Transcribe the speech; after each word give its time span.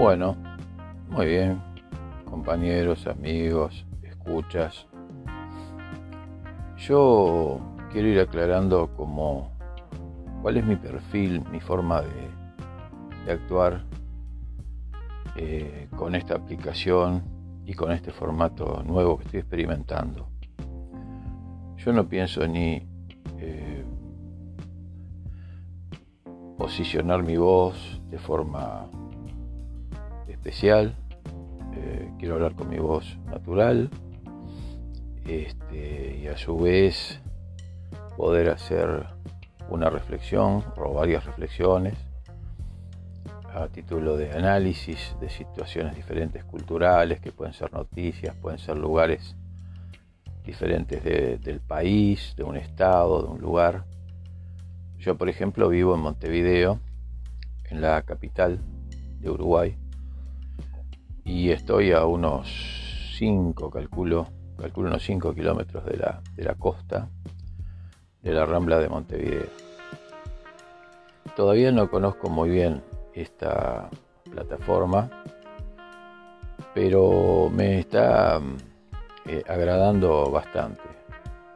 Bueno, 0.00 0.34
muy 1.10 1.26
bien, 1.26 1.60
compañeros, 2.24 3.06
amigos, 3.06 3.86
escuchas. 4.02 4.86
Yo 6.78 7.60
quiero 7.92 8.08
ir 8.08 8.18
aclarando 8.18 8.96
como 8.96 9.52
cuál 10.40 10.56
es 10.56 10.64
mi 10.64 10.76
perfil, 10.76 11.44
mi 11.52 11.60
forma 11.60 12.00
de, 12.00 13.30
actuar 13.30 13.84
eh, 15.36 15.86
con 15.94 16.14
esta 16.14 16.34
aplicación 16.34 17.22
y 17.66 17.74
con 17.74 17.92
este 17.92 18.10
formato 18.10 18.82
nuevo 18.82 19.18
que 19.18 19.24
estoy 19.24 19.40
experimentando. 19.40 20.30
Yo 21.76 21.92
no 21.92 22.08
pienso 22.08 22.48
ni 22.48 22.88
eh, 23.36 23.84
posicionar 26.56 27.22
mi 27.22 27.36
voz 27.36 28.00
de 28.08 28.18
forma 28.18 28.88
especial. 30.40 30.94
Eh, 31.76 32.10
quiero 32.18 32.34
hablar 32.36 32.54
con 32.54 32.70
mi 32.70 32.78
voz 32.78 33.18
natural 33.26 33.90
este, 35.26 36.18
y 36.18 36.28
a 36.28 36.36
su 36.38 36.56
vez 36.56 37.20
poder 38.16 38.48
hacer 38.48 39.06
una 39.68 39.90
reflexión 39.90 40.64
o 40.78 40.94
varias 40.94 41.26
reflexiones 41.26 41.94
a 43.52 43.68
título 43.68 44.16
de 44.16 44.32
análisis 44.32 45.14
de 45.20 45.28
situaciones 45.28 45.94
diferentes 45.94 46.42
culturales 46.44 47.20
que 47.20 47.32
pueden 47.32 47.52
ser 47.52 47.70
noticias, 47.74 48.34
pueden 48.36 48.58
ser 48.58 48.78
lugares 48.78 49.36
diferentes 50.42 51.04
del 51.04 51.60
país, 51.60 52.34
de 52.36 52.44
un 52.44 52.56
estado, 52.56 53.22
de 53.22 53.28
un 53.28 53.40
lugar. 53.40 53.84
Yo, 54.98 55.18
por 55.18 55.28
ejemplo, 55.28 55.68
vivo 55.68 55.94
en 55.94 56.00
Montevideo, 56.00 56.80
en 57.68 57.82
la 57.82 58.02
capital 58.02 58.58
de 59.20 59.30
Uruguay, 59.30 59.76
y 61.30 61.52
estoy 61.52 61.92
a 61.92 62.04
unos 62.06 62.48
5, 63.16 63.70
calculo, 63.70 64.26
calculo 64.58 64.88
unos 64.88 65.04
5 65.04 65.32
kilómetros 65.32 65.84
de 65.84 65.96
la, 65.96 66.20
de 66.34 66.42
la 66.42 66.56
costa 66.56 67.08
de 68.20 68.32
la 68.32 68.44
Rambla 68.44 68.80
de 68.80 68.88
Montevideo. 68.88 69.46
Todavía 71.36 71.70
no 71.70 71.88
conozco 71.88 72.28
muy 72.28 72.50
bien 72.50 72.82
esta 73.14 73.88
plataforma, 74.28 75.08
pero 76.74 77.48
me 77.48 77.78
está 77.78 78.40
eh, 79.24 79.44
agradando 79.46 80.32
bastante. 80.32 80.82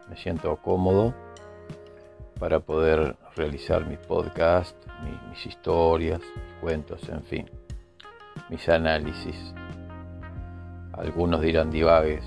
Me 0.08 0.16
siento 0.16 0.56
cómodo 0.58 1.12
para 2.38 2.60
poder 2.60 3.16
realizar 3.34 3.88
mis 3.88 3.98
podcasts, 3.98 4.78
mis, 5.32 5.46
historias, 5.46 6.20
mis 6.20 6.60
cuentos, 6.60 7.08
en 7.08 7.24
fin, 7.24 7.50
mis 8.48 8.68
análisis. 8.68 9.52
Algunos 10.96 11.40
dirán 11.40 11.70
divagues, 11.70 12.24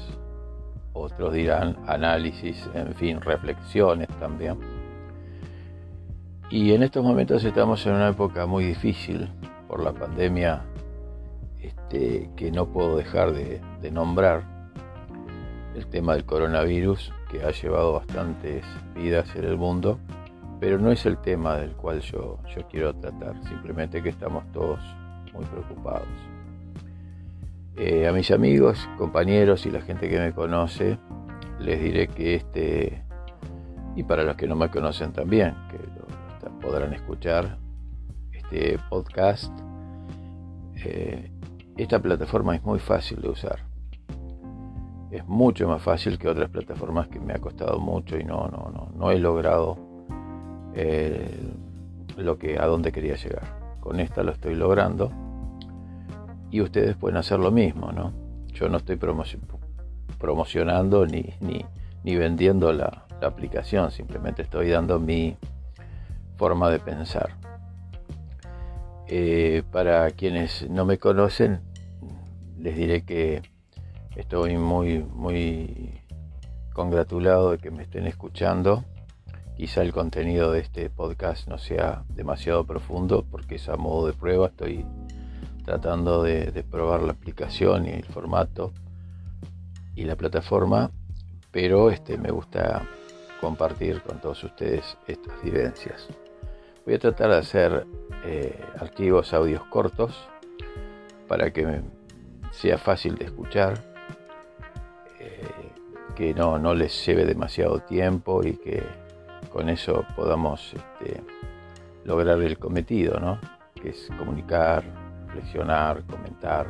otros 0.94 1.34
dirán 1.34 1.78
análisis, 1.88 2.70
en 2.74 2.94
fin, 2.96 3.22
reflexiones 3.22 4.08
también. 4.20 4.58
Y 6.50 6.74
en 6.74 6.84
estos 6.84 7.04
momentos 7.04 7.44
estamos 7.44 7.86
en 7.86 7.94
una 7.94 8.10
época 8.10 8.46
muy 8.46 8.64
difícil 8.64 9.30
por 9.68 9.84
la 9.84 9.92
pandemia 9.92 10.62
este, 11.62 12.30
que 12.36 12.52
no 12.52 12.68
puedo 12.68 12.98
dejar 12.98 13.34
de 13.34 13.92
nombrar 13.92 14.44
el 15.78 15.86
tema 15.88 16.14
del 16.14 16.26
coronavirus 16.26 17.14
que 17.30 17.44
ha 17.44 17.52
llevado 17.52 17.94
bastantes 17.94 18.64
vidas 18.96 19.36
en 19.36 19.44
el 19.44 19.58
mundo, 19.58 20.00
pero 20.60 20.80
no 20.80 20.92
es 20.92 21.06
el 21.06 21.18
tema 21.18 21.58
del 21.58 21.72
cual 21.74 22.02
yo, 22.02 22.40
yo 22.56 22.68
quiero 22.68 22.96
tratar, 22.96 23.36
simplemente 23.44 24.02
que 24.02 24.10
estamos 24.10 24.44
todos 24.52 24.80
muy 25.34 25.46
preocupados. 25.46 26.08
Eh, 27.78 28.08
a 28.08 28.12
mis 28.12 28.32
amigos, 28.32 28.90
compañeros 28.98 29.66
y 29.66 29.72
la 29.72 29.82
gente 29.82 30.10
que 30.10 30.20
me 30.20 30.34
conoce, 30.34 30.98
les 31.60 31.80
diré 31.80 32.08
que 32.08 32.36
este, 32.36 33.04
y 33.96 34.04
para 34.04 34.24
los 34.24 34.36
que 34.36 34.48
no 34.48 34.56
me 34.56 34.70
conocen 34.70 35.14
también, 35.14 35.56
que 35.70 35.78
podrán 36.66 36.94
escuchar, 36.94 37.58
este 38.32 38.80
podcast, 38.90 39.52
eh, 40.84 41.32
esta 41.78 42.00
plataforma 42.00 42.56
es 42.56 42.64
muy 42.64 42.80
fácil 42.80 43.22
de 43.22 43.30
usar 43.30 43.68
es 45.12 45.26
mucho 45.28 45.68
más 45.68 45.82
fácil 45.82 46.18
que 46.18 46.28
otras 46.28 46.50
plataformas 46.50 47.08
que 47.08 47.20
me 47.20 47.34
ha 47.34 47.40
costado 47.40 47.80
mucho 47.80 48.18
y 48.18 48.24
no, 48.24 48.48
no, 48.48 48.70
no, 48.74 48.92
no 48.94 49.12
he 49.12 49.20
logrado 49.20 49.78
eh, 50.74 51.54
lo 52.18 52.38
que 52.38 52.60
a 52.60 52.66
donde 52.66 52.92
quería 52.92 53.16
llegar. 53.16 53.78
Con 53.80 54.00
esta 54.00 54.24
lo 54.24 54.32
estoy 54.32 54.56
logrando 54.56 55.12
y 56.52 56.62
ustedes 56.62 56.96
pueden 56.96 57.18
hacer 57.18 57.40
lo 57.40 57.52
mismo, 57.52 57.92
¿no? 57.92 58.14
Yo 58.54 58.70
no 58.70 58.78
estoy 58.78 58.98
promocionando 60.18 61.06
ni, 61.06 61.34
ni, 61.42 62.16
vendiendo 62.16 62.72
la, 62.74 63.04
aplicación, 63.22 63.90
simplemente 63.90 64.44
estoy 64.44 64.70
dando 64.70 65.00
mi 65.00 65.38
forma 66.38 66.70
de 66.70 66.80
pensar. 66.80 67.32
Eh, 69.08 69.64
para 69.72 70.12
quienes 70.12 70.70
no 70.70 70.86
me 70.86 71.00
conocen, 71.00 71.62
les 72.60 72.76
diré 72.76 73.04
que 73.04 73.42
Estoy 74.18 74.58
muy, 74.58 75.04
muy 75.14 76.02
congratulado 76.74 77.52
de 77.52 77.60
que 77.60 77.70
me 77.70 77.84
estén 77.84 78.08
escuchando. 78.08 78.84
Quizá 79.56 79.84
el 79.84 79.94
contenido 79.94 80.52
de 80.52 80.62
este 80.62 80.90
podcast 80.90 81.48
no 81.48 81.60
sea 81.60 82.04
demasiado 82.10 82.66
profundo 82.66 83.24
porque 83.30 83.56
es 83.56 83.70
a 83.70 83.78
modo 83.78 84.08
de 84.08 84.14
prueba. 84.14 84.48
Estoy 84.48 84.88
tratando 85.68 86.24
de, 86.24 86.64
probar 86.64 87.04
la 87.04 87.12
aplicación 87.12 87.86
y 87.86 87.90
el 87.90 88.06
formato 88.06 88.72
y 89.96 90.06
la 90.06 90.16
plataforma, 90.16 90.90
pero 91.52 91.92
este, 91.92 92.18
me 92.18 92.32
gusta 92.32 92.88
compartir 93.42 94.02
con 94.02 94.22
todos 94.22 94.42
ustedes 94.46 94.98
estas 95.08 95.44
vivencias. 95.44 96.08
Voy 96.86 96.96
a 96.96 97.00
tratar 97.00 97.32
de 97.32 97.38
hacer 97.38 97.86
eh, 98.24 98.58
archivos 98.80 99.34
audios 99.34 99.62
cortos 99.66 100.28
para 101.28 101.52
que 101.52 101.82
sea 102.52 102.78
fácil 102.78 103.16
de 103.16 103.26
escuchar 103.26 103.84
que 106.16 106.34
no, 106.34 106.58
no 106.58 106.74
les 106.74 107.06
lleve 107.06 107.26
demasiado 107.26 107.80
tiempo 107.82 108.42
y 108.44 108.54
que 108.54 108.82
con 109.52 109.70
eso 109.70 110.06
podamos 110.16 110.74
este, 110.74 111.22
lograr 112.06 112.42
el 112.42 112.58
cometido, 112.58 113.20
¿no? 113.20 113.40
que 113.76 113.90
es 113.90 114.10
comunicar, 114.18 114.84
reflexionar, 115.38 116.04
comentar 116.06 116.68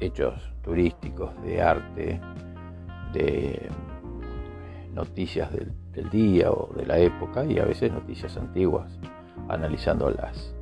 hechos 0.00 0.34
turísticos, 0.62 1.30
de 1.42 1.62
arte, 1.62 2.20
de 3.12 3.68
noticias 4.92 5.50
del, 5.52 5.72
día 6.10 6.50
o 6.50 6.72
de 6.74 6.86
la 6.86 6.98
época 6.98 7.44
y 7.44 7.58
a 7.58 7.64
veces 7.64 7.92
noticias 7.92 8.36
antiguas, 8.36 8.98
analizándolas. 9.48 10.54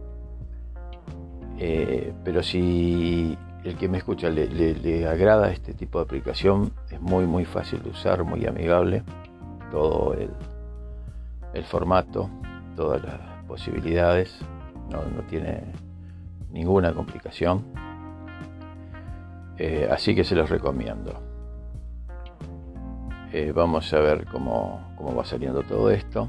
Eh, 1.58 2.12
pero 2.22 2.42
si 2.42 3.36
el 3.64 3.76
que 3.76 3.88
me 3.88 3.98
escucha 3.98 4.28
le, 4.28 5.06
agrada 5.06 5.50
este 5.50 5.72
tipo 5.72 5.98
de 5.98 6.04
aplicación, 6.04 6.72
es 6.90 7.00
muy 7.00 7.26
muy 7.26 7.44
fácil 7.44 7.82
de 7.82 7.90
usar, 7.90 8.24
muy 8.24 8.46
amigable, 8.46 9.02
todo 9.70 10.14
el, 10.14 10.30
formato, 11.64 12.28
todas 12.76 13.02
las 13.02 13.44
posibilidades, 13.46 14.38
no, 14.90 15.00
tiene 15.28 15.62
ninguna 16.52 16.92
complicación, 16.92 17.64
eh, 19.58 19.88
así 19.90 20.14
que 20.14 20.24
se 20.24 20.34
los 20.34 20.48
recomiendo. 20.48 21.20
Eh, 23.32 23.52
vamos 23.54 23.92
a 23.94 24.00
ver 24.00 24.26
cómo, 24.26 24.92
cómo, 24.96 25.16
va 25.16 25.24
saliendo 25.24 25.62
todo 25.62 25.90
esto. 25.90 26.28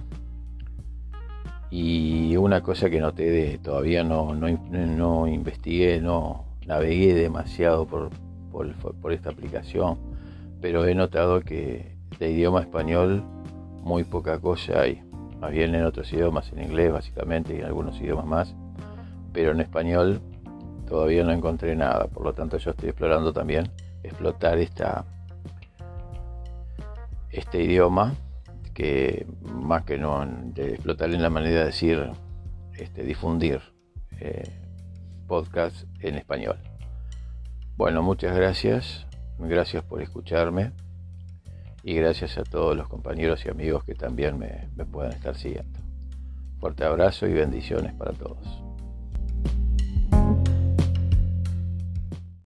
Y 1.70 2.38
una 2.38 2.62
cosa 2.62 2.90
que 2.90 3.00
noté 3.00 3.58
todavía 3.58 4.04
no, 4.04 4.34
no, 4.34 4.48
no 4.48 5.28
investigué, 5.28 6.00
no, 6.00 6.46
navegué 6.66 7.14
demasiado 7.14 7.86
por, 7.86 8.10
por, 9.02 9.12
esta 9.12 9.32
aplicación, 9.32 9.98
pero 10.62 10.86
he 10.86 10.96
notado 10.96 11.42
que 11.42 11.96
de 12.20 12.32
idioma 12.32 12.62
español 12.62 13.24
muy 13.82 14.04
poca 14.04 14.40
cosa 14.40 14.82
hay. 14.82 15.02
Más 15.40 15.52
bien 15.52 15.76
en 15.76 15.84
otros 15.84 16.12
idiomas, 16.14 16.52
en 16.54 16.64
inglés 16.64 16.94
básicamente 16.94 17.56
y 17.56 17.60
en 17.60 17.66
algunos 17.66 18.00
idiomas 18.00 18.26
más, 18.26 18.56
pero 19.34 19.52
en 19.52 19.62
español 19.62 20.22
todavía 20.88 21.24
no 21.24 21.32
encontré 21.32 21.76
nada. 21.76 22.08
Por 22.08 22.24
lo 22.24 22.34
tanto, 22.34 22.58
yo 22.58 22.72
estoy 22.72 22.90
explorando 22.90 23.34
también 23.34 23.72
explotar 24.04 24.58
este 27.32 27.64
idioma 27.64 28.14
que 28.74 29.28
más 29.44 29.84
que 29.84 29.98
no 29.98 30.26
de 30.26 30.74
explotar 30.74 31.12
en 31.12 31.22
la 31.22 31.30
manera 31.30 31.60
de 31.60 31.66
decir 31.66 32.12
este, 32.78 33.04
difundir 33.04 33.62
eh, 34.20 34.44
podcast 35.28 35.86
en 36.00 36.16
español. 36.16 36.58
Bueno, 37.76 38.02
muchas 38.04 38.36
gracias, 38.36 39.08
gracias 39.38 39.84
por 39.84 40.02
escucharme 40.02 40.72
y 41.84 41.96
gracias 41.96 42.38
a 42.38 42.44
todos 42.44 42.76
los 42.76 42.88
compañeros 42.88 43.46
y 43.46 43.50
amigos 43.50 43.84
que 43.84 43.96
también 43.96 44.38
me, 44.38 44.70
me 44.76 44.86
puedan 44.86 45.12
estar 45.12 45.36
siguiendo. 45.36 45.80
Fuerte 46.60 46.86
abrazo 46.86 47.28
y 47.28 47.34
bendiciones 47.34 47.94
para 47.94 48.14
todos. 48.14 48.73